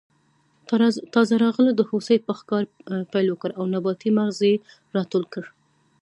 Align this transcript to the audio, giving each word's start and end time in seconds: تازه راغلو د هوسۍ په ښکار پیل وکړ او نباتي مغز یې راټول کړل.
تازه 1.13 1.35
راغلو 1.45 1.71
د 1.75 1.81
هوسۍ 1.89 2.17
په 2.25 2.31
ښکار 2.39 2.63
پیل 3.11 3.27
وکړ 3.29 3.49
او 3.59 3.63
نباتي 3.73 4.09
مغز 4.17 4.37
یې 4.49 4.55
راټول 4.95 5.23
کړل. 5.33 5.49